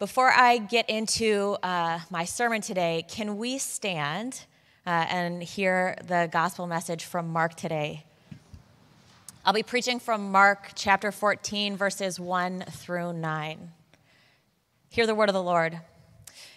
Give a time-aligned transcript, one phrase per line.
[0.00, 4.46] Before I get into uh, my sermon today, can we stand
[4.86, 8.06] uh, and hear the gospel message from Mark today?
[9.44, 13.72] I'll be preaching from Mark chapter 14, verses 1 through 9.
[14.88, 15.78] Hear the word of the Lord.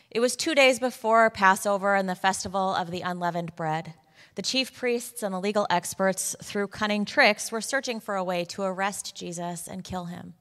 [0.09, 3.93] It was two days before Passover and the festival of the unleavened bread.
[4.35, 8.45] The chief priests and the legal experts, through cunning tricks, were searching for a way
[8.45, 10.35] to arrest Jesus and kill him.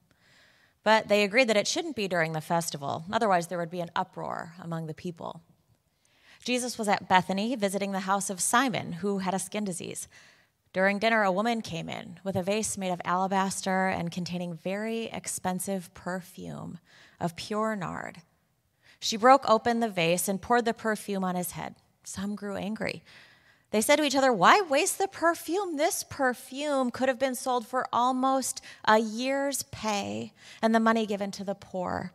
[0.83, 3.91] But they agreed that it shouldn't be during the festival, otherwise, there would be an
[3.95, 5.41] uproar among the people.
[6.43, 10.09] Jesus was at Bethany visiting the house of Simon, who had a skin disease.
[10.73, 15.05] During dinner, a woman came in with a vase made of alabaster and containing very
[15.05, 16.79] expensive perfume
[17.19, 18.21] of pure nard.
[18.99, 21.75] She broke open the vase and poured the perfume on his head.
[22.03, 23.03] Some grew angry.
[23.73, 25.77] They said to each other, Why waste the perfume?
[25.77, 31.31] This perfume could have been sold for almost a year's pay and the money given
[31.31, 32.13] to the poor.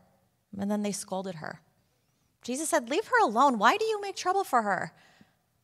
[0.57, 1.61] And then they scolded her.
[2.43, 3.59] Jesus said, Leave her alone.
[3.59, 4.93] Why do you make trouble for her?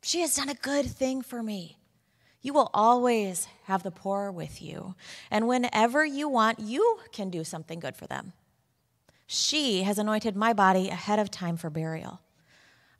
[0.03, 1.78] She has done a good thing for me.
[2.42, 4.97] You will always have the poor with you.
[5.31, 8.33] And whenever you want, you can do something good for them.
[9.28, 12.20] She has anointed my body ahead of time for burial.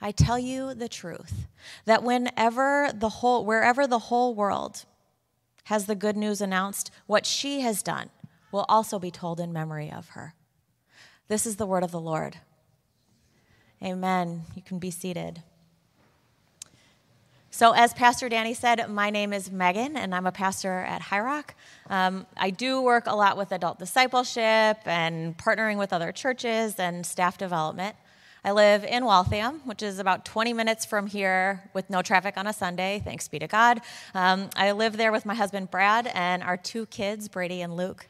[0.01, 1.47] I tell you the truth
[1.85, 4.85] that whenever the whole, wherever the whole world
[5.65, 8.11] has the good news announced, what she has done
[8.53, 10.35] will also be told in memory of her.
[11.29, 12.37] This is the word of the Lord.
[13.83, 14.43] Amen.
[14.55, 15.43] You can be seated.
[17.51, 21.51] So, as Pastor Danny said, my name is Meghan, and I'm a pastor at Highrock.
[21.89, 27.07] Um, I do work a lot with adult discipleship and partnering with other churches and
[27.07, 27.95] staff development.
[28.47, 32.47] I live in Waltham, which is about 20 minutes from here with no traffic on
[32.47, 33.81] a Sunday, thanks be to God.
[34.13, 38.07] Um, I live there with my husband Brad and our two kids, Brady and Luke.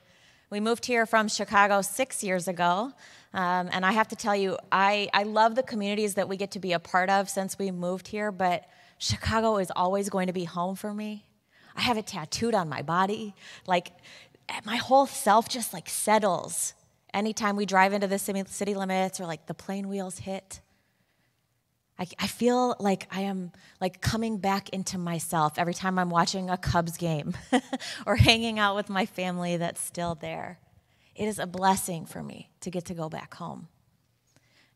[0.50, 2.92] We moved here from Chicago six years ago.
[3.32, 6.50] Um, and I have to tell you, I, I love the communities that we get
[6.50, 8.64] to be a part of since we moved here, but
[8.98, 11.26] Chicago is always going to be home for me.
[11.76, 13.36] I have it tattooed on my body.
[13.68, 13.92] Like,
[14.64, 16.74] my whole self just like settles
[17.14, 20.60] anytime we drive into the city limits or like the plane wheels hit,
[21.98, 26.50] I, I feel like I am like coming back into myself every time I'm watching
[26.50, 27.34] a Cubs game
[28.06, 30.58] or hanging out with my family that's still there.
[31.14, 33.68] It is a blessing for me to get to go back home.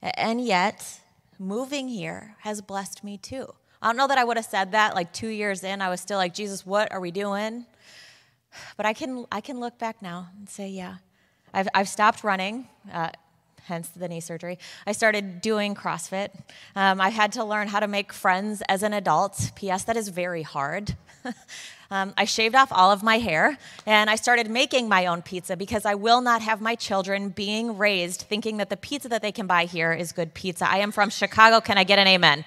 [0.00, 1.00] And yet,
[1.40, 3.52] moving here has blessed me too.
[3.82, 5.82] I don't know that I would have said that like two years in.
[5.82, 7.66] I was still like, Jesus, what are we doing?
[8.76, 10.96] But I can, I can look back now and say, yeah,
[11.52, 13.10] I've, I've stopped running, uh,
[13.64, 14.58] hence the knee surgery.
[14.86, 16.30] I started doing CrossFit.
[16.74, 19.52] Um, I had to learn how to make friends as an adult.
[19.54, 20.96] P.S., that is very hard.
[21.90, 25.56] um, I shaved off all of my hair and I started making my own pizza
[25.56, 29.32] because I will not have my children being raised thinking that the pizza that they
[29.32, 30.68] can buy here is good pizza.
[30.68, 31.60] I am from Chicago.
[31.60, 32.44] Can I get an amen?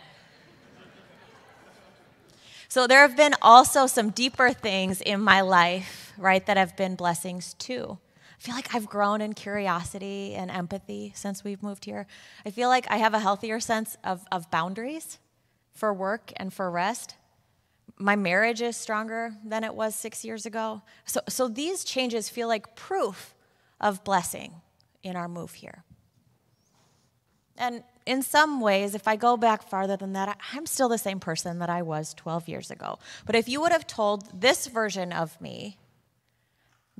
[2.68, 6.96] So there have been also some deeper things in my life, right, that have been
[6.96, 7.98] blessings too.
[8.42, 12.08] I feel like I've grown in curiosity and empathy since we've moved here.
[12.44, 15.20] I feel like I have a healthier sense of, of boundaries
[15.74, 17.18] for work and for rest.
[18.00, 20.82] My marriage is stronger than it was six years ago.
[21.06, 23.36] So, so these changes feel like proof
[23.80, 24.54] of blessing
[25.04, 25.84] in our move here.
[27.60, 31.20] And in some ways, if I go back farther than that, I'm still the same
[31.20, 32.98] person that I was 12 years ago.
[33.28, 35.78] But if you would have told this version of me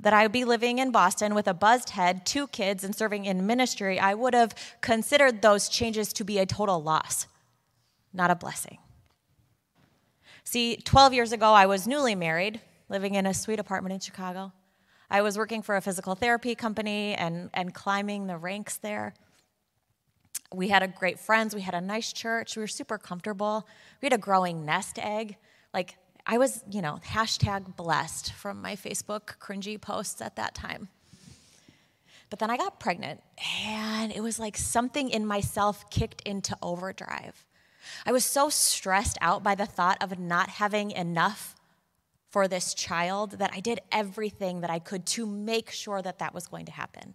[0.02, 3.24] that I would be living in Boston with a buzzed head, two kids, and serving
[3.24, 7.26] in ministry, I would have considered those changes to be a total loss,
[8.12, 8.78] not a blessing.
[10.44, 14.52] See, 12 years ago, I was newly married, living in a sweet apartment in Chicago.
[15.08, 19.14] I was working for a physical therapy company and, and climbing the ranks there.
[20.52, 21.54] We had a great friends.
[21.54, 22.56] We had a nice church.
[22.56, 23.68] We were super comfortable.
[24.00, 25.36] We had a growing nest egg.
[25.72, 25.96] Like,
[26.26, 30.88] I was, you know, hashtag blessed from my Facebook cringy posts at that time.
[32.30, 33.22] But then I got pregnant,
[33.66, 37.44] and it was like something in myself kicked into overdrive.
[38.06, 41.54] I was so stressed out by the thought of not having enough
[42.30, 46.32] for this child that I did everything that I could to make sure that that
[46.32, 47.14] was going to happen.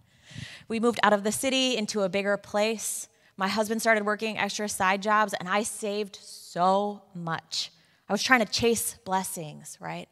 [0.68, 3.08] We moved out of the city into a bigger place.
[3.36, 7.72] My husband started working extra side jobs, and I saved so much.
[8.08, 10.08] I was trying to chase blessings, right?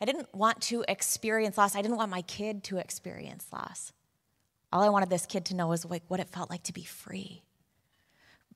[0.00, 1.74] I didn't want to experience loss.
[1.74, 3.92] I didn't want my kid to experience loss.
[4.72, 6.84] All I wanted this kid to know was like what it felt like to be
[6.84, 7.42] free.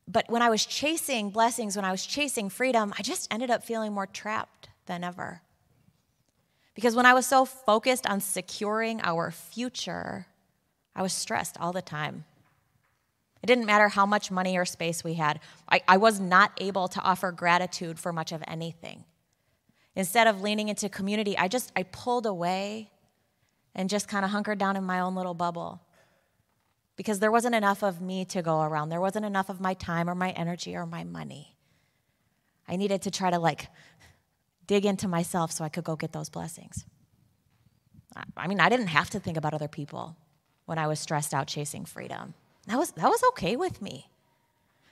[0.06, 3.65] But when I was chasing blessings, when I was chasing freedom, I just ended up
[3.65, 5.41] feeling more trapped than ever.
[6.75, 10.27] Because when I was so focused on securing our future,
[10.95, 12.25] I was stressed all the time.
[13.44, 15.38] It didn't matter how much money or space we had.
[15.69, 19.05] I, I was not able to offer gratitude for much of anything.
[19.94, 22.88] Instead of leaning into community, I just I pulled away
[23.75, 25.82] and just kind of hunkered down in my own little bubble.
[26.96, 28.88] Because there wasn't enough of me to go around.
[28.88, 31.55] There wasn't enough of my time or my energy or my money.
[32.67, 33.69] I needed to try to like
[34.67, 36.87] dig into myself so I could go get those blessings.
[38.38, 40.17] I mean, I didn't have to think about other people
[40.64, 42.32] when I was stressed out chasing freedom.
[42.66, 44.11] That was, that was okay with me.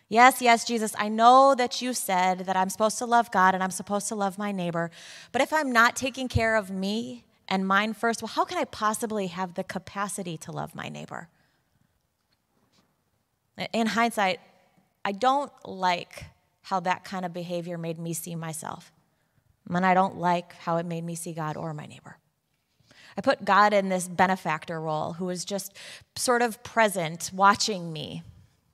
[0.09, 3.65] Yes, yes, Jesus, I know that you said that I'm supposed to love God and
[3.65, 4.91] I'm supposed to love my neighbor.
[5.33, 8.65] But if I'm not taking care of me and mine first, well, how can I
[8.65, 11.29] possibly have the capacity to love my neighbor?
[13.73, 14.41] In hindsight,
[15.03, 16.27] I don't like
[16.63, 18.93] how that kind of behavior made me see myself.
[19.69, 22.19] And I don't like how it made me see God or my neighbor.
[23.17, 25.77] I put God in this benefactor role who was just
[26.17, 28.23] sort of present, watching me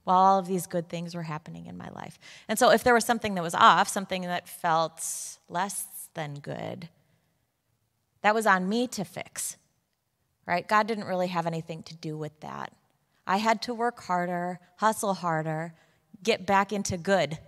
[0.05, 2.19] while all of these good things were happening in my life.
[2.49, 5.05] And so if there was something that was off, something that felt
[5.49, 6.88] less than good,
[8.23, 9.56] that was on me to fix,
[10.46, 10.67] right?
[10.67, 12.73] God didn't really have anything to do with that.
[13.26, 15.75] I had to work harder, hustle harder,
[16.23, 17.38] get back into good,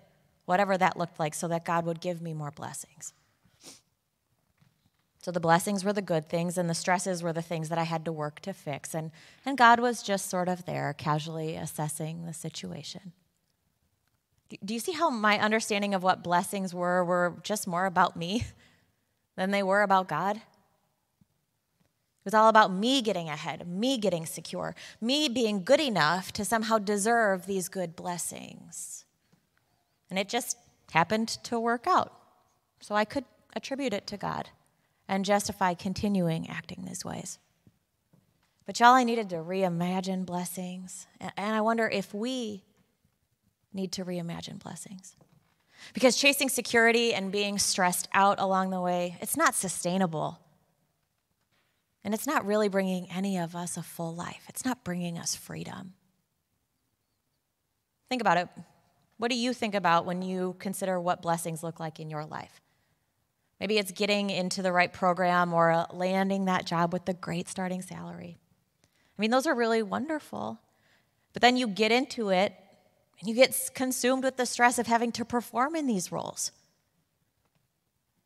[0.45, 3.15] whatever that looked like, so that God would give me more blessings.
[5.21, 7.83] So the blessings were the good things, and the stresses were the things that I
[7.83, 8.95] had to work to fix.
[8.95, 9.11] And,
[9.45, 13.13] and God was just sort of there, casually assessing the situation.
[14.65, 18.47] Do you see how my understanding of what blessings were were just more about me
[19.37, 20.37] than they were about God?
[20.37, 20.43] It
[22.25, 26.79] was all about me getting ahead, me getting secure, me being good enough to somehow
[26.79, 29.05] deserve these good blessings.
[30.09, 30.57] And it just
[30.93, 32.13] happened to work out.
[32.81, 33.25] So I could
[33.55, 34.49] attribute it to God
[35.11, 37.41] and justify continuing acting these ways.
[38.65, 41.09] But y'all, I needed to reimagine blessings.
[41.21, 42.63] And I wonder if we
[43.75, 45.17] need to reimagine blessings.
[45.95, 50.39] Because chasing security and being stressed out along the way, it's not sustainable.
[52.05, 54.45] And it's not really bringing any of us a full life.
[54.49, 55.95] It's not bringing us freedom.
[58.09, 58.49] Think about it.
[59.17, 62.61] What do you think about when you consider what blessings look like in your life?
[63.61, 67.49] Maybe it's getting into the right program or uh, landing that job with the great
[67.49, 68.39] starting salary.
[69.19, 70.59] I mean, those are really wonderful.
[71.35, 72.55] But then you get into it
[73.21, 76.53] and you get consumed with the stress of having to perform in these roles.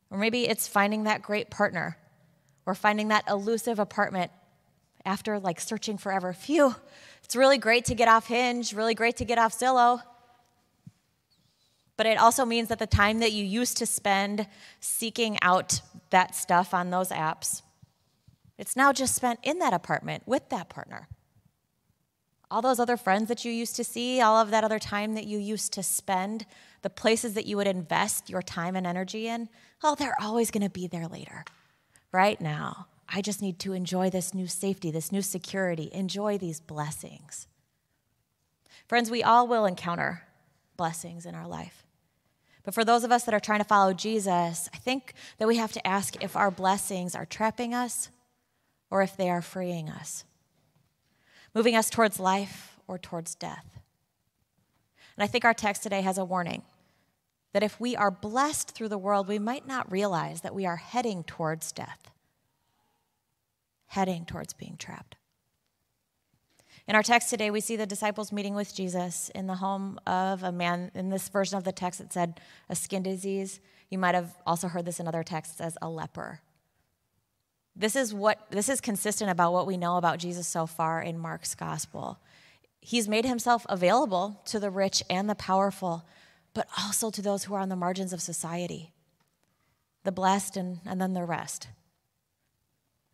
[0.08, 1.98] Or maybe it's finding that great partner
[2.64, 4.30] or finding that elusive apartment
[5.04, 6.32] after like searching forever.
[6.32, 6.76] Phew,
[7.24, 10.00] it's really great to get off Hinge, really great to get off Zillow.
[11.96, 14.46] But it also means that the time that you used to spend
[14.80, 15.80] seeking out
[16.10, 17.62] that stuff on those apps,
[18.58, 21.08] it's now just spent in that apartment with that partner.
[22.50, 25.26] All those other friends that you used to see, all of that other time that
[25.26, 26.46] you used to spend,
[26.82, 29.48] the places that you would invest your time and energy in,
[29.82, 31.44] oh, they're always going to be there later.
[32.12, 36.60] Right now, I just need to enjoy this new safety, this new security, enjoy these
[36.60, 37.48] blessings.
[38.86, 40.22] Friends, we all will encounter
[40.76, 41.83] blessings in our life.
[42.64, 45.56] But for those of us that are trying to follow Jesus, I think that we
[45.56, 48.08] have to ask if our blessings are trapping us
[48.90, 50.24] or if they are freeing us,
[51.54, 53.66] moving us towards life or towards death.
[55.16, 56.62] And I think our text today has a warning
[57.52, 60.76] that if we are blessed through the world, we might not realize that we are
[60.76, 62.10] heading towards death,
[63.86, 65.16] heading towards being trapped.
[66.86, 70.42] In our text today, we see the disciples meeting with Jesus in the home of
[70.42, 70.90] a man.
[70.94, 73.60] In this version of the text, it said a skin disease.
[73.88, 76.40] You might have also heard this in other texts as a leper.
[77.74, 81.18] This is what this is consistent about what we know about Jesus so far in
[81.18, 82.18] Mark's gospel.
[82.80, 86.04] He's made himself available to the rich and the powerful,
[86.52, 88.92] but also to those who are on the margins of society,
[90.04, 91.68] the blessed and, and then the rest.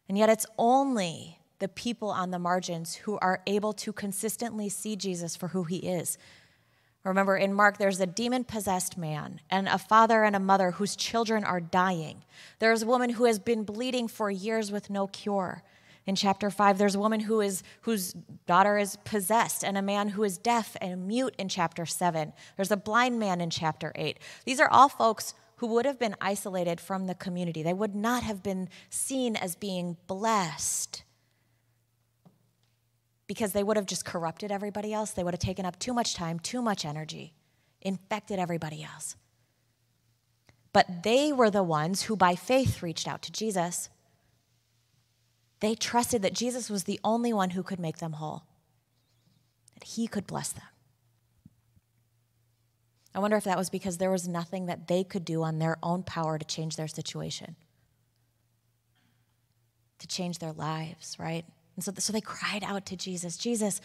[0.08, 4.96] And yet it's only the people on the margins who are able to consistently see
[4.96, 6.18] Jesus for who he is.
[7.04, 10.96] Remember, in Mark, there's a demon possessed man and a father and a mother whose
[10.96, 12.24] children are dying.
[12.58, 15.62] There's a woman who has been bleeding for years with no cure.
[16.06, 18.14] In chapter 5, there's a woman who is, whose
[18.46, 22.32] daughter is possessed and a man who is deaf and mute in chapter 7.
[22.56, 24.18] There's a blind man in chapter 8.
[24.44, 27.62] These are all folks who would have been isolated from the community.
[27.62, 31.04] They would not have been seen as being blessed
[33.30, 35.12] because they would have just corrupted everybody else.
[35.12, 37.32] They would have taken up too much time, too much energy,
[37.80, 39.14] infected everybody else.
[40.72, 43.88] But they were the ones who, by faith, reached out to Jesus.
[45.60, 48.42] They trusted that Jesus was the only one who could make them whole,
[49.74, 50.64] that he could bless them.
[53.14, 55.76] I wonder if that was because there was nothing that they could do on their
[55.84, 57.54] own power to change their situation,
[60.00, 61.44] to change their lives, right?
[61.86, 63.80] And so, so they cried out to Jesus Jesus,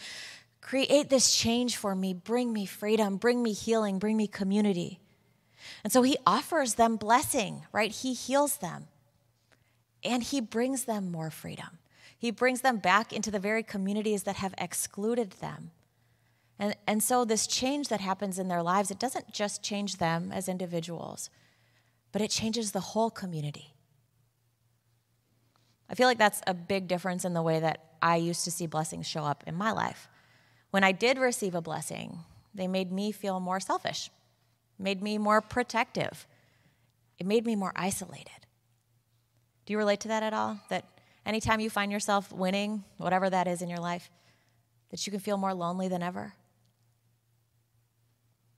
[0.60, 2.12] create this change for me.
[2.12, 5.00] Bring me freedom, bring me healing, bring me community.
[5.82, 7.90] And so he offers them blessing, right?
[7.90, 8.88] He heals them
[10.04, 11.78] and he brings them more freedom.
[12.18, 15.70] He brings them back into the very communities that have excluded them.
[16.58, 20.32] And, and so, this change that happens in their lives, it doesn't just change them
[20.32, 21.28] as individuals,
[22.12, 23.74] but it changes the whole community.
[25.88, 28.66] I feel like that's a big difference in the way that I used to see
[28.66, 30.08] blessings show up in my life.
[30.70, 32.20] When I did receive a blessing,
[32.54, 34.10] they made me feel more selfish,
[34.78, 36.26] made me more protective,
[37.18, 38.46] it made me more isolated.
[39.64, 40.60] Do you relate to that at all?
[40.68, 40.84] That
[41.24, 44.10] anytime you find yourself winning, whatever that is in your life,
[44.90, 46.34] that you can feel more lonely than ever?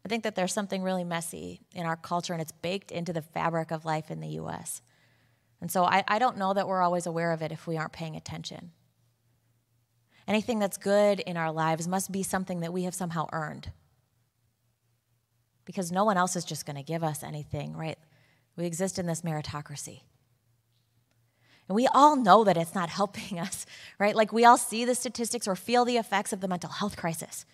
[0.04, 3.22] I think that there's something really messy in our culture, and it's baked into the
[3.22, 4.82] fabric of life in the US.
[5.60, 7.92] And so I, I don't know that we're always aware of it if we aren't
[7.92, 8.72] paying attention.
[10.28, 13.72] Anything that's good in our lives must be something that we have somehow earned.
[15.64, 17.98] Because no one else is just going to give us anything, right?
[18.54, 20.02] We exist in this meritocracy.
[21.66, 23.64] And we all know that it's not helping us,
[23.98, 24.14] right?
[24.14, 27.46] Like we all see the statistics or feel the effects of the mental health crisis.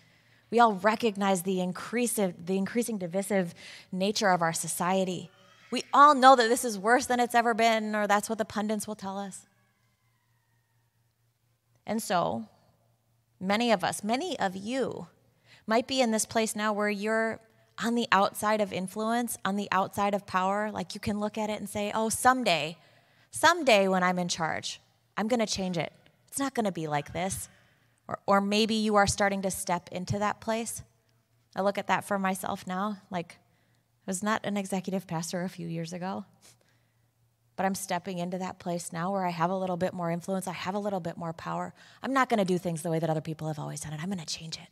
[0.51, 3.53] We all recognize the, increasing, the increasing divisive
[3.89, 5.31] nature of our society.
[5.71, 8.45] We all know that this is worse than it's ever been, or that's what the
[8.45, 9.47] pundits will tell us.
[11.87, 12.45] And so,
[13.39, 15.07] many of us, many of you,
[15.67, 17.39] might be in this place now where you're
[17.83, 20.71] on the outside of influence, on the outside of power.
[20.71, 22.77] Like you can look at it and say, oh, someday,
[23.31, 24.79] someday when I'm in charge,
[25.17, 25.91] I'm going to change it.
[26.27, 27.49] It's not going to be like this.
[28.07, 30.83] Or, or maybe you are starting to step into that place.
[31.55, 32.97] I look at that for myself now.
[33.09, 33.37] Like,
[34.05, 36.25] I was not an executive pastor a few years ago,
[37.55, 40.47] but I'm stepping into that place now where I have a little bit more influence.
[40.47, 41.73] I have a little bit more power.
[42.03, 43.99] I'm not going to do things the way that other people have always done it.
[44.01, 44.67] I'm going to change it.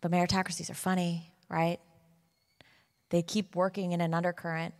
[0.00, 1.78] But meritocracies are funny, right?
[3.10, 4.74] They keep working in an undercurrent.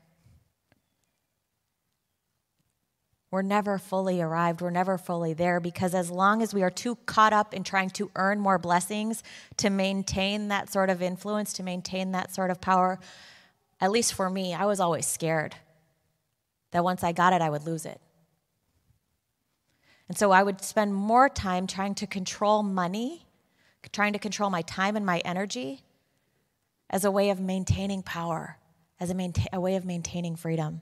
[3.30, 4.60] We're never fully arrived.
[4.60, 7.90] We're never fully there because as long as we are too caught up in trying
[7.90, 9.22] to earn more blessings
[9.56, 13.00] to maintain that sort of influence, to maintain that sort of power,
[13.80, 15.54] at least for me, I was always scared
[16.70, 18.00] that once I got it, I would lose it.
[20.08, 23.26] And so I would spend more time trying to control money,
[23.92, 25.82] trying to control my time and my energy
[26.88, 28.58] as a way of maintaining power,
[29.00, 30.80] as a, maintain, a way of maintaining freedom.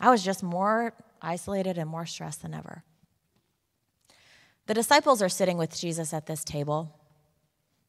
[0.00, 2.82] I was just more isolated and more stressed than ever.
[4.66, 6.98] The disciples are sitting with Jesus at this table.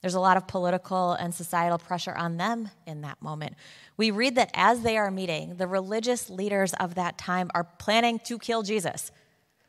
[0.05, 3.55] There's a lot of political and societal pressure on them in that moment.
[3.97, 8.19] We read that as they are meeting, the religious leaders of that time are planning
[8.25, 9.11] to kill Jesus.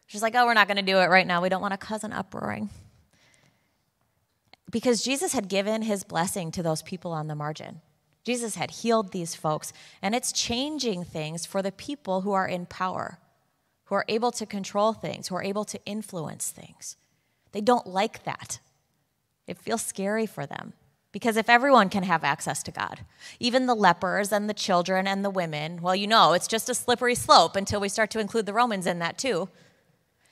[0.07, 1.41] She's like, oh, we're not going to do it right now.
[1.41, 2.69] We don't want cause an uproaring.
[4.71, 7.81] Because Jesus had given his blessing to those people on the margin.
[8.23, 12.67] Jesus had healed these folks, and it's changing things for the people who are in
[12.67, 13.19] power
[13.87, 16.99] who are able to control things, who are able to influence things.
[17.53, 18.59] They don't like that.
[19.47, 20.73] It feels scary for them.
[21.13, 23.01] Because if everyone can have access to God,
[23.41, 26.75] even the lepers and the children and the women, well, you know, it's just a
[26.75, 29.49] slippery slope until we start to include the Romans in that too.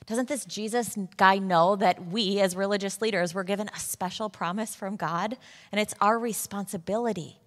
[0.05, 4.75] Doesn't this Jesus guy know that we, as religious leaders, were given a special promise
[4.75, 5.37] from God?
[5.71, 7.39] And it's our responsibility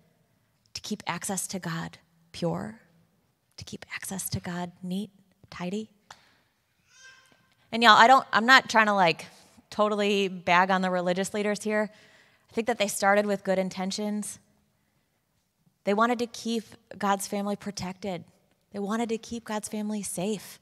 [0.75, 1.99] to keep access to God
[2.33, 2.81] pure,
[3.57, 5.11] to keep access to God neat,
[5.49, 5.91] tidy.
[7.71, 9.27] And y'all, I don't, I'm not trying to like
[9.71, 11.91] totally bag on the religious leaders here.
[12.51, 14.39] I think that they started with good intentions.
[15.85, 16.65] They wanted to keep
[16.97, 18.25] God's family protected,
[18.73, 20.59] they wanted to keep God's family safe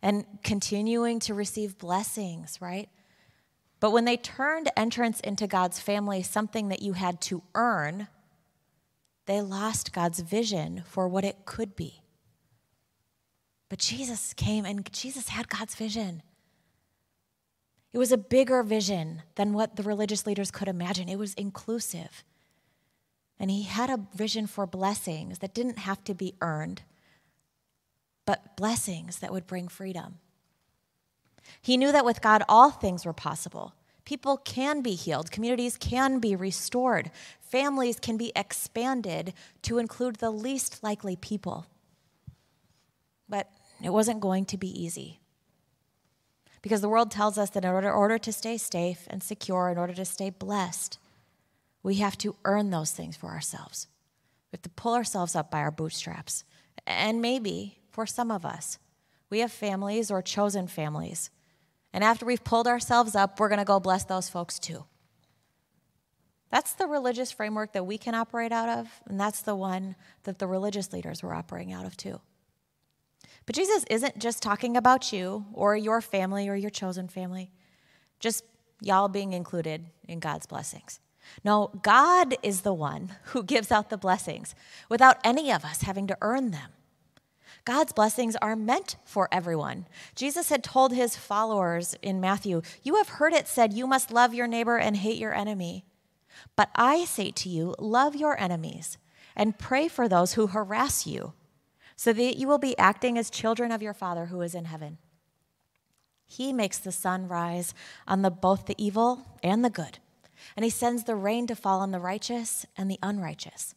[0.00, 2.88] and continuing to receive blessings, right?
[3.78, 8.08] But when they turned entrance into God's family something that you had to earn,
[9.26, 12.02] they lost God's vision for what it could be.
[13.68, 16.22] But Jesus came and Jesus had God's vision.
[17.92, 21.08] It was a bigger vision than what the religious leaders could imagine.
[21.08, 22.24] It was inclusive.
[23.38, 26.82] And he had a vision for blessings that didn't have to be earned,
[28.24, 30.18] but blessings that would bring freedom.
[31.60, 33.74] He knew that with God, all things were possible.
[34.04, 39.32] People can be healed, communities can be restored, families can be expanded
[39.62, 41.66] to include the least likely people.
[43.28, 43.50] But
[43.82, 45.21] it wasn't going to be easy.
[46.62, 49.78] Because the world tells us that in order, order to stay safe and secure, in
[49.78, 50.98] order to stay blessed,
[51.82, 53.88] we have to earn those things for ourselves.
[54.50, 56.44] We have to pull ourselves up by our bootstraps.
[56.86, 58.78] And maybe for some of us,
[59.28, 61.30] we have families or chosen families.
[61.92, 64.84] And after we've pulled ourselves up, we're going to go bless those folks too.
[66.50, 70.38] That's the religious framework that we can operate out of, and that's the one that
[70.38, 72.20] the religious leaders were operating out of too.
[73.46, 77.50] But Jesus isn't just talking about you or your family or your chosen family,
[78.20, 78.44] just
[78.80, 81.00] y'all being included in God's blessings.
[81.44, 84.54] No, God is the one who gives out the blessings
[84.88, 86.70] without any of us having to earn them.
[87.64, 89.86] God's blessings are meant for everyone.
[90.16, 94.34] Jesus had told his followers in Matthew, You have heard it said, You must love
[94.34, 95.84] your neighbor and hate your enemy.
[96.56, 98.98] But I say to you, love your enemies
[99.36, 101.32] and pray for those who harass you,
[101.96, 104.98] so that you will be acting as children of your Father who is in heaven.
[106.24, 107.74] He makes the sun rise
[108.08, 109.98] on the, both the evil and the good,
[110.56, 113.74] and he sends the rain to fall on the righteous and the unrighteous.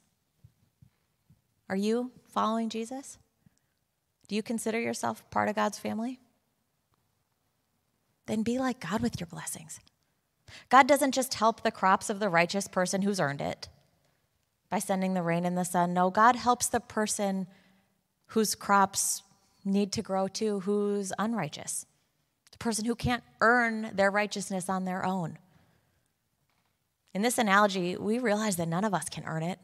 [1.69, 3.17] Are you following Jesus?
[4.27, 6.19] Do you consider yourself part of God's family?
[8.25, 9.79] Then be like God with your blessings.
[10.69, 13.67] God doesn't just help the crops of the righteous person who's earned it
[14.69, 15.93] by sending the rain and the sun.
[15.93, 17.47] No, God helps the person
[18.27, 19.23] whose crops
[19.63, 21.85] need to grow too, who's unrighteous,
[22.51, 25.37] the person who can't earn their righteousness on their own.
[27.13, 29.59] In this analogy, we realize that none of us can earn it.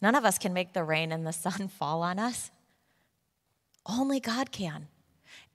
[0.00, 2.50] None of us can make the rain and the sun fall on us.
[3.86, 4.88] Only God can.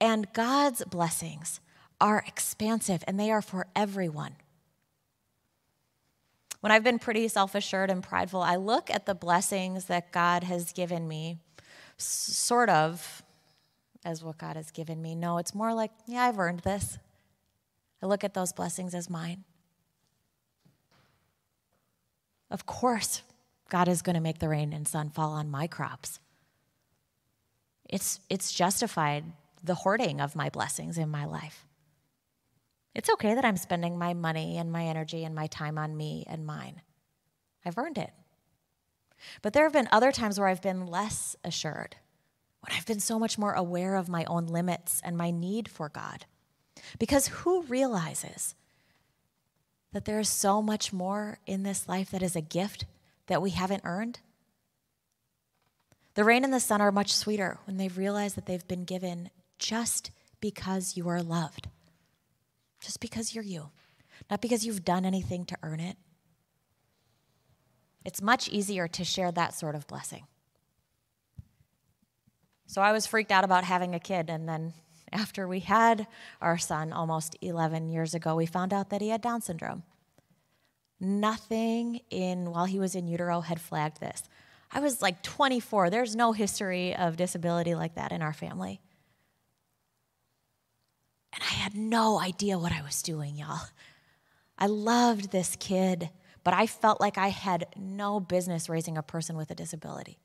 [0.00, 1.60] And God's blessings
[2.00, 4.36] are expansive and they are for everyone.
[6.60, 10.44] When I've been pretty self assured and prideful, I look at the blessings that God
[10.44, 11.38] has given me,
[11.96, 13.22] sort of
[14.04, 15.14] as what God has given me.
[15.14, 16.98] No, it's more like, yeah, I've earned this.
[18.02, 19.44] I look at those blessings as mine.
[22.50, 23.22] Of course,
[23.68, 26.18] God is going to make the rain and sun fall on my crops.
[27.88, 29.24] It's, it's justified
[29.62, 31.66] the hoarding of my blessings in my life.
[32.94, 36.24] It's okay that I'm spending my money and my energy and my time on me
[36.28, 36.82] and mine.
[37.64, 38.10] I've earned it.
[39.42, 41.96] But there have been other times where I've been less assured,
[42.60, 45.88] when I've been so much more aware of my own limits and my need for
[45.88, 46.24] God.
[46.98, 48.54] Because who realizes
[49.92, 52.86] that there is so much more in this life that is a gift
[53.26, 54.20] that we haven't earned?
[56.14, 59.30] The rain and the sun are much sweeter when they've realized that they've been given
[59.58, 61.68] just because you are loved
[62.80, 63.70] just because you're you,
[64.30, 65.96] not because you've done anything to earn it.
[68.04, 70.26] It's much easier to share that sort of blessing.
[72.66, 74.72] So I was freaked out about having a kid, and then
[75.12, 76.06] after we had
[76.40, 79.82] our son almost 11 years ago, we found out that he had Down syndrome.
[81.00, 84.22] Nothing in while he was in utero had flagged this.
[84.70, 85.90] I was like 24.
[85.90, 88.80] There's no history of disability like that in our family.
[91.32, 93.68] And I had no idea what I was doing, y'all.
[94.58, 96.10] I loved this kid,
[96.44, 100.18] but I felt like I had no business raising a person with a disability.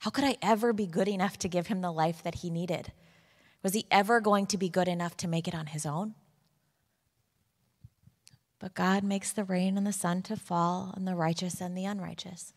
[0.00, 2.92] How could I ever be good enough to give him the life that he needed?
[3.62, 6.14] Was he ever going to be good enough to make it on his own?
[8.60, 11.84] But God makes the rain and the sun to fall on the righteous and the
[11.84, 12.54] unrighteous.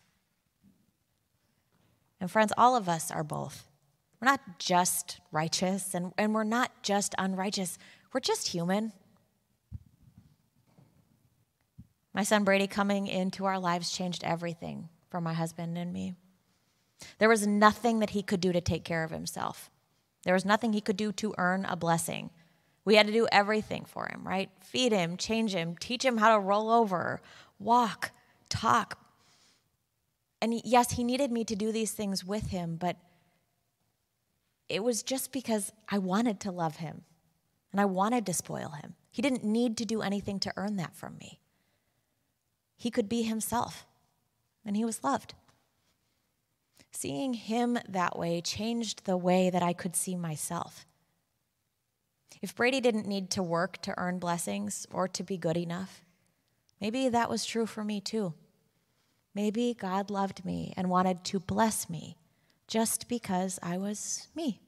[2.20, 3.68] And friends, all of us are both.
[4.22, 7.76] We're not just righteous and, and we're not just unrighteous,
[8.12, 8.92] we're just human.
[12.14, 16.14] My son Brady coming into our lives changed everything for my husband and me.
[17.18, 19.70] There was nothing that he could do to take care of himself.
[20.22, 22.30] There was nothing he could do to earn a blessing.
[22.84, 24.50] We had to do everything for him, right?
[24.60, 27.20] Feed him, change him, teach him how to roll over,
[27.58, 28.12] walk,
[28.48, 29.00] talk.
[30.40, 32.96] And yes, he needed me to do these things with him, but
[34.72, 37.02] it was just because I wanted to love him
[37.70, 38.94] and I wanted to spoil him.
[39.10, 41.40] He didn't need to do anything to earn that from me.
[42.74, 43.86] He could be himself,
[44.64, 45.34] and he was loved.
[46.90, 50.86] Seeing him that way changed the way that I could see myself.
[52.40, 56.02] If Brady didn't need to work to earn blessings or to be good enough,
[56.80, 58.32] maybe that was true for me too.
[59.34, 62.16] Maybe God loved me and wanted to bless me
[62.66, 64.61] just because I was me.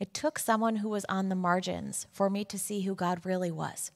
[0.00, 3.50] It took someone who was on the margins for me to see who God really
[3.50, 3.90] was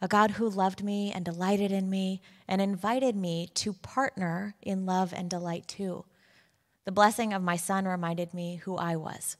[0.00, 4.86] a God who loved me and delighted in me and invited me to partner in
[4.86, 6.04] love and delight too.
[6.84, 9.36] The blessing of my son reminded me who I was.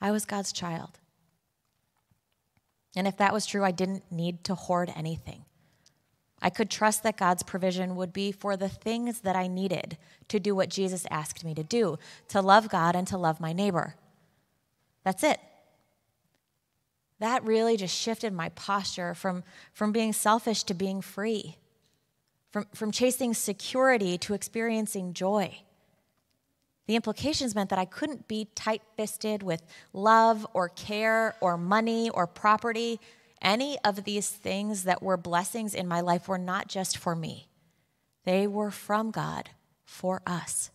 [0.00, 1.00] I was God's child.
[2.96, 5.44] And if that was true, I didn't need to hoard anything.
[6.40, 9.96] I could trust that God's provision would be for the things that I needed
[10.28, 11.98] to do what Jesus asked me to do
[12.28, 13.96] to love God and to love my neighbor.
[15.04, 15.38] That's it.
[17.20, 21.56] That really just shifted my posture from, from being selfish to being free,
[22.50, 25.58] from, from chasing security to experiencing joy.
[26.86, 29.62] The implications meant that I couldn't be tight fisted with
[29.92, 33.00] love or care or money or property.
[33.40, 37.48] Any of these things that were blessings in my life were not just for me,
[38.24, 39.50] they were from God
[39.84, 40.70] for us.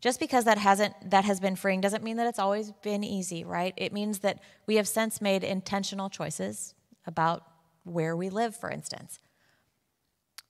[0.00, 3.44] Just because that hasn't that has been freeing doesn't mean that it's always been easy,
[3.44, 3.72] right?
[3.76, 6.74] It means that we have since made intentional choices
[7.06, 7.42] about
[7.84, 9.18] where we live, for instance.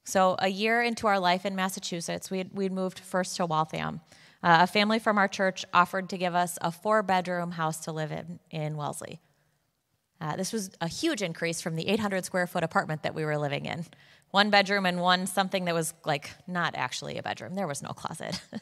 [0.05, 4.01] So, a year into our life in Massachusetts, we'd, we'd moved first to Waltham.
[4.41, 7.93] Uh, a family from our church offered to give us a four bedroom house to
[7.93, 9.21] live in in Wellesley.
[10.21, 13.37] Uh, this was a huge increase from the 800 square foot apartment that we were
[13.37, 13.85] living in.
[14.31, 17.55] One bedroom and one something that was like not actually a bedroom.
[17.55, 18.41] There was no closet.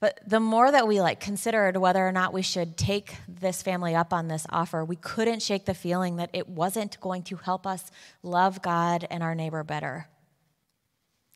[0.00, 3.96] But the more that we like considered whether or not we should take this family
[3.96, 7.66] up on this offer, we couldn't shake the feeling that it wasn't going to help
[7.66, 7.90] us
[8.22, 10.06] love God and our neighbor better.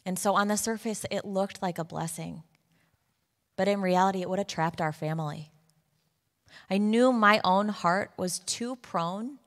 [0.07, 2.43] And so on the surface, it looked like a blessing.
[3.57, 5.51] But in reality, it would have trapped our family.
[6.71, 9.39] I knew my own heart was too prone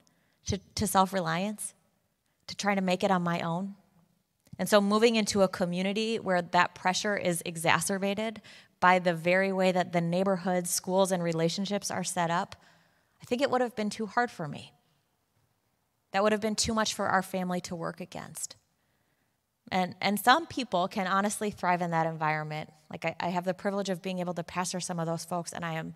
[0.48, 1.74] to, to self reliance,
[2.48, 3.76] to try to make it on my own.
[4.58, 8.42] And so, moving into a community where that pressure is exacerbated
[8.86, 12.56] by the very way that the neighborhoods, schools, and relationships are set up,
[13.20, 14.74] I think it would have been too hard for me.
[16.12, 18.56] That would have been too much for our family to work against.
[19.72, 22.70] And, and some people can honestly thrive in that environment.
[22.92, 25.52] Like, I, I have the privilege of being able to pastor some of those folks,
[25.52, 25.96] and I am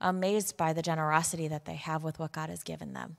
[0.00, 3.18] amazed by the generosity that they have with what God has given them.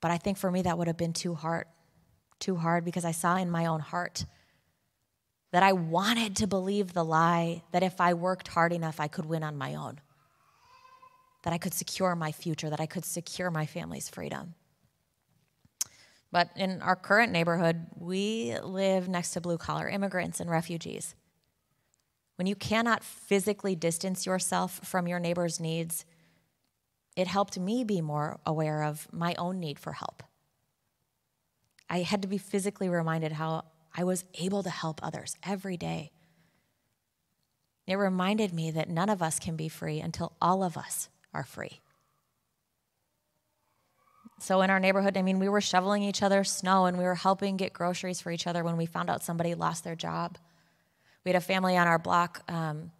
[0.00, 1.66] But I think for me, that would have been too hard,
[2.38, 4.24] too hard because I saw in my own heart
[5.52, 9.26] that I wanted to believe the lie that if I worked hard enough, I could
[9.26, 10.00] win on my own,
[11.44, 14.54] that I could secure my future, that I could secure my family's freedom.
[16.32, 21.14] But in our current neighborhood, we live next to blue collar immigrants and refugees.
[22.36, 26.04] When you cannot physically distance yourself from your neighbor's needs,
[27.16, 30.22] it helped me be more aware of my own need for help.
[31.88, 33.64] I had to be physically reminded how
[33.96, 36.12] I was able to help others every day.
[37.86, 41.44] It reminded me that none of us can be free until all of us are
[41.44, 41.80] free.
[44.38, 47.14] So, in our neighborhood, I mean, we were shoveling each other snow and we were
[47.14, 50.36] helping get groceries for each other when we found out somebody lost their job.
[51.24, 52.90] We had a family on our block um,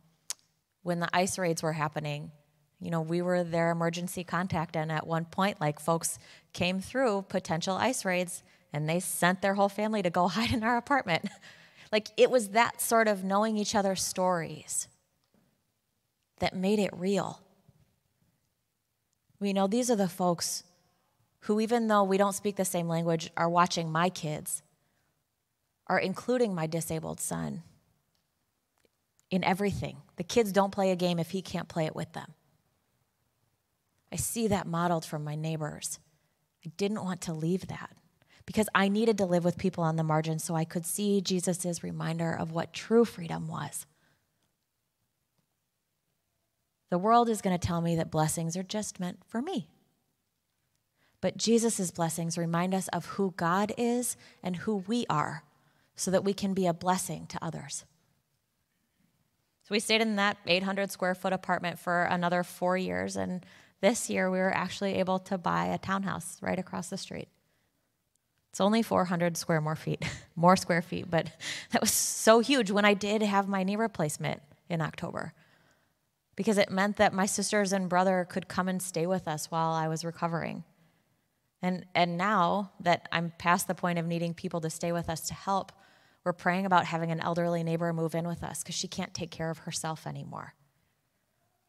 [0.82, 2.30] when the ice raids were happening.
[2.80, 6.18] You know, we were their emergency contact, and at one point, like, folks
[6.54, 8.42] came through potential ice raids
[8.76, 11.24] and they sent their whole family to go hide in our apartment.
[11.90, 14.86] like it was that sort of knowing each other's stories
[16.40, 17.40] that made it real.
[19.40, 20.62] We know these are the folks
[21.40, 24.62] who, even though we don't speak the same language, are watching my kids,
[25.86, 27.62] are including my disabled son
[29.30, 29.96] in everything.
[30.16, 32.34] The kids don't play a game if he can't play it with them.
[34.12, 35.98] I see that modeled from my neighbors.
[36.64, 37.96] I didn't want to leave that
[38.46, 41.82] because I needed to live with people on the margin so I could see Jesus'
[41.82, 43.86] reminder of what true freedom was.
[46.90, 49.68] The world is going to tell me that blessings are just meant for me.
[51.20, 55.42] But Jesus' blessings remind us of who God is and who we are
[55.96, 57.84] so that we can be a blessing to others.
[59.64, 63.16] So we stayed in that 800 square foot apartment for another four years.
[63.16, 63.44] And
[63.80, 67.28] this year we were actually able to buy a townhouse right across the street.
[68.56, 70.02] It's only 400 square more feet,
[70.34, 71.30] more square feet, but
[71.72, 74.40] that was so huge when I did have my knee replacement
[74.70, 75.34] in October
[76.36, 79.72] because it meant that my sisters and brother could come and stay with us while
[79.72, 80.64] I was recovering.
[81.60, 85.28] And, and now that I'm past the point of needing people to stay with us
[85.28, 85.70] to help,
[86.24, 89.30] we're praying about having an elderly neighbor move in with us because she can't take
[89.30, 90.54] care of herself anymore.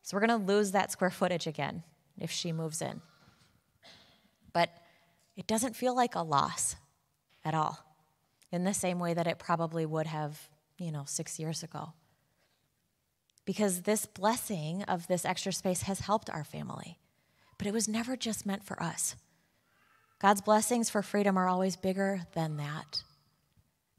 [0.04, 1.84] So we're going to lose that square footage again
[2.17, 3.02] if she moves in.
[4.54, 4.69] But
[5.38, 6.76] it doesn't feel like a loss
[7.45, 7.80] at all,
[8.52, 11.93] in the same way that it probably would have, you know, six years ago.
[13.45, 17.00] Because this blessing of this extra space has helped our family,
[17.58, 19.15] but it was never just meant for us.
[20.19, 23.04] God's blessings for freedom are always bigger than that.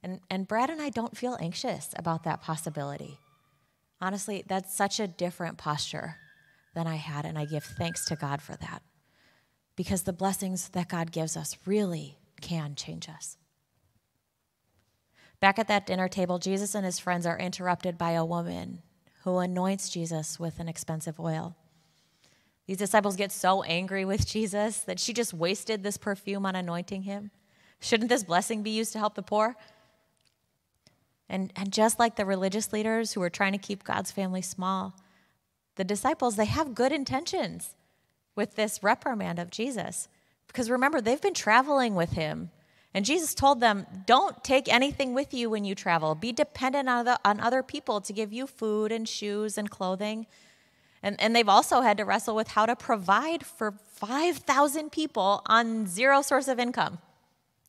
[0.02, 3.18] And, and Brad and I don't feel anxious about that possibility.
[4.00, 6.16] Honestly, that's such a different posture
[6.74, 8.82] than I had, and I give thanks to God for that.
[9.78, 13.36] Because the blessings that God gives us really can change us.
[15.38, 18.82] Back at that dinner table, Jesus and his friends are interrupted by a woman
[19.22, 21.54] who anoints Jesus with an expensive oil.
[22.66, 27.02] These disciples get so angry with Jesus that she just wasted this perfume on anointing
[27.02, 27.30] him.
[27.78, 29.54] Shouldn't this blessing be used to help the poor?
[31.28, 34.96] And, and just like the religious leaders who are trying to keep God's family small,
[35.76, 37.76] the disciples, they have good intentions
[38.38, 40.08] with this reprimand of Jesus.
[40.46, 42.50] Because remember, they've been traveling with him.
[42.94, 46.14] And Jesus told them, Don't take anything with you when you travel.
[46.14, 50.26] Be dependent on, the, on other people to give you food and shoes and clothing.
[51.02, 55.86] And, and they've also had to wrestle with how to provide for 5,000 people on
[55.86, 56.98] zero source of income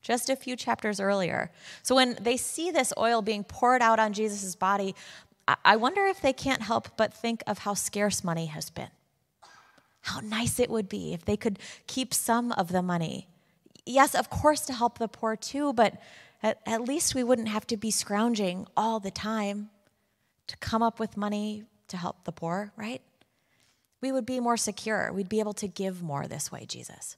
[0.01, 1.51] just a few chapters earlier.
[1.83, 4.95] So when they see this oil being poured out on Jesus' body,
[5.65, 8.89] I wonder if they can't help but think of how scarce money has been.
[10.09, 13.27] How nice it would be if they could keep some of the money.
[13.85, 16.01] Yes, of course, to help the poor too, but
[16.41, 19.69] at, at least we wouldn't have to be scrounging all the time
[20.47, 23.01] to come up with money to help the poor, right?
[24.01, 25.11] We would be more secure.
[25.13, 27.15] We'd be able to give more this way, Jesus.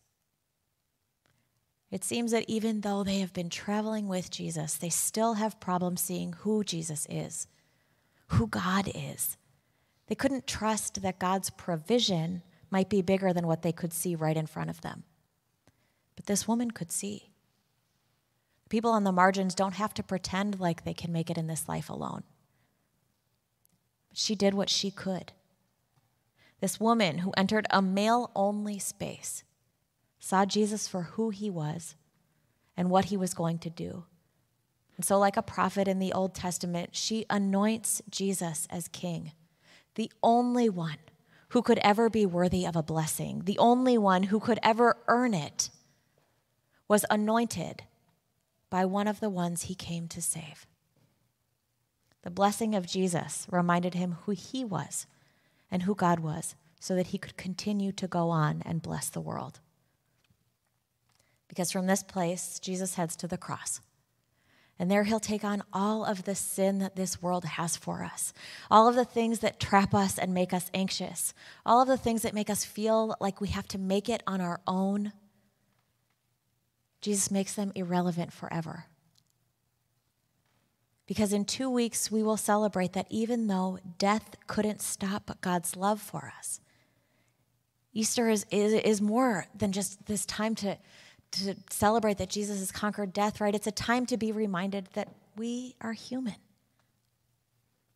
[1.92, 6.02] It seems that even though they have been traveling with Jesus, they still have problems
[6.02, 7.48] seeing who Jesus is,
[8.28, 9.38] who God is.
[10.08, 14.38] They couldn't trust that God's provision might be bigger than what they could see right
[14.38, 15.04] in front of them.
[16.16, 17.32] But this woman could see.
[18.70, 21.68] People on the margins don't have to pretend like they can make it in this
[21.68, 22.24] life alone.
[24.10, 25.34] But she did what she could.
[26.62, 29.44] This woman who entered a male only space
[30.20, 31.96] saw Jesus for who he was
[32.78, 34.06] and what he was going to do.
[34.96, 39.32] And so, like a prophet in the Old Testament, she anoints Jesus as king,
[39.96, 41.00] the only one
[41.52, 45.34] who could ever be worthy of a blessing, the only one who could ever earn
[45.34, 45.70] it,
[46.88, 47.84] was anointed
[48.70, 50.66] by one of the ones he came to save.
[52.22, 55.08] The blessing of Jesus reminded him who he was
[55.70, 59.20] and who God was so that he could continue to go on and bless the
[59.20, 59.60] world.
[61.50, 63.82] Because from this place, Jesus heads to the cross.
[64.82, 68.34] And there he'll take on all of the sin that this world has for us,
[68.72, 72.24] all of the things that trap us and make us anxious, all of the things
[72.24, 75.14] that make us feel like we have to make it on our own.
[77.00, 78.86] Jesus makes them irrelevant forever.
[81.06, 86.02] Because in two weeks, we will celebrate that even though death couldn't stop God's love
[86.02, 86.60] for us,
[87.94, 90.80] Easter is, is, is more than just this time to
[91.32, 93.56] to celebrate that Jesus has conquered death, right?
[93.56, 96.36] It's a time to be reminded that we are human,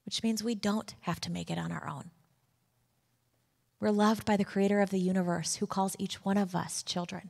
[0.06, 2.12] which means we don't have to make it on our own.
[3.80, 7.30] We're loved by the creator of the universe who calls each one of us children.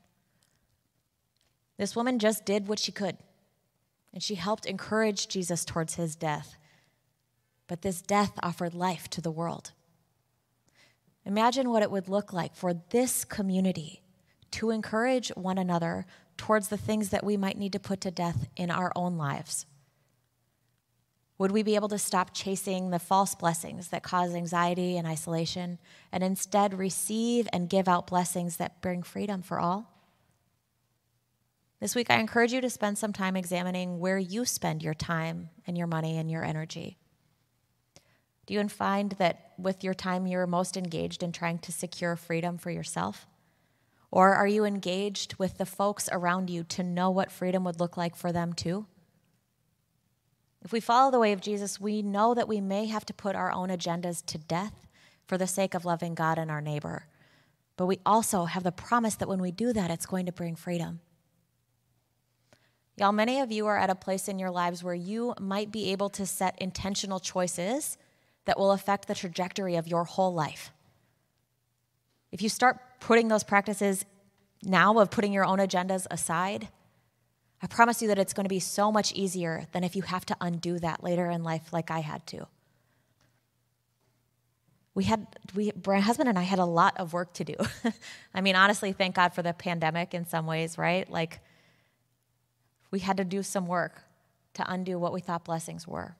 [1.77, 3.17] This woman just did what she could,
[4.13, 6.55] and she helped encourage Jesus towards his death.
[7.67, 9.71] But this death offered life to the world.
[11.25, 14.03] Imagine what it would look like for this community
[14.51, 16.05] to encourage one another
[16.37, 19.65] towards the things that we might need to put to death in our own lives?
[21.37, 25.79] Would we be able to stop chasing the false blessings that cause anxiety and isolation
[26.11, 29.91] and instead receive and give out blessings that bring freedom for all?
[31.81, 35.49] This week, I encourage you to spend some time examining where you spend your time
[35.67, 36.97] and your money and your energy.
[38.45, 42.57] Do you find that with your time you're most engaged in trying to secure freedom
[42.57, 43.27] for yourself?
[44.11, 47.97] Or are you engaged with the folks around you to know what freedom would look
[47.97, 48.85] like for them too?
[50.63, 53.35] If we follow the way of Jesus, we know that we may have to put
[53.35, 54.87] our own agendas to death
[55.27, 57.07] for the sake of loving God and our neighbor.
[57.77, 60.55] But we also have the promise that when we do that, it's going to bring
[60.55, 61.01] freedom.
[62.97, 65.91] Y'all, many of you are at a place in your lives where you might be
[65.91, 67.97] able to set intentional choices
[68.45, 70.71] that will affect the trajectory of your whole life.
[72.35, 74.03] If you start putting those practices
[74.61, 76.67] now of putting your own agendas aside,
[77.61, 80.25] I promise you that it's going to be so much easier than if you have
[80.25, 82.45] to undo that later in life like I had to.
[84.93, 87.55] We had, we, my husband and I had a lot of work to do.
[88.33, 91.09] I mean, honestly, thank God for the pandemic in some ways, right?
[91.09, 91.39] Like,
[92.91, 94.01] we had to do some work
[94.55, 96.17] to undo what we thought blessings were.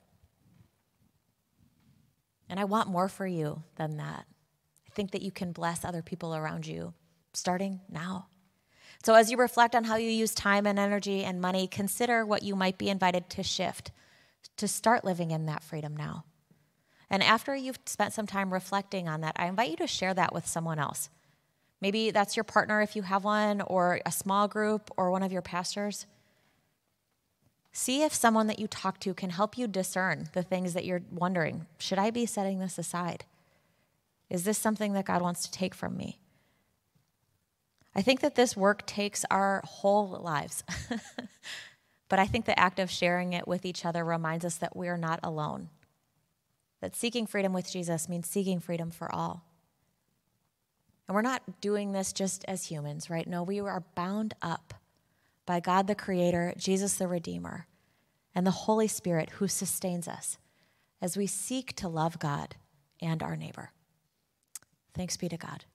[2.48, 4.26] And I want more for you than that
[4.96, 6.94] think that you can bless other people around you
[7.34, 8.28] starting now.
[9.04, 12.44] So, as you reflect on how you use time and energy and money, consider what
[12.44, 13.92] you might be invited to shift
[14.58, 16.24] to start living in that freedom now.
[17.10, 20.34] And after you've spent some time reflecting on that, I invite you to share that
[20.34, 21.10] with someone else.
[21.82, 25.32] Maybe that's your partner if you have one, or a small group, or one of
[25.32, 26.08] your pastors.
[27.72, 31.02] See if someone that you talk to can help you discern the things that you're
[31.12, 33.26] wondering should I be setting this aside?
[34.30, 36.20] Is this something that God wants to take from me?
[37.96, 40.64] I think that this work takes our whole lives.
[42.10, 44.90] but I think the act of sharing it with each other reminds us that we
[44.90, 45.70] are not alone.
[46.82, 49.46] That seeking freedom with Jesus means seeking freedom for all.
[51.08, 53.28] And we're not doing this just as humans, right?
[53.28, 54.74] No, we are bound up
[55.46, 57.68] by God the Creator, Jesus the Redeemer,
[58.34, 60.38] and the Holy Spirit who sustains us
[61.02, 62.56] as we seek to love God
[63.02, 63.72] and our neighbor.
[64.96, 65.66] Thanks be to God.